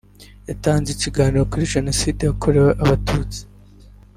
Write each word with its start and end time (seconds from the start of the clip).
watanze 0.47 0.89
ikiganiro 0.91 1.43
kuri 1.51 1.69
Jenoside 1.73 2.21
yakorewe 2.23 2.71
Abatutsi 2.83 3.39